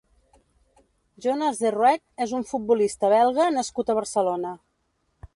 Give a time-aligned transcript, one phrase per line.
[1.25, 4.55] Jonas De Roeck és un futbolista belga nascut a Barcelona.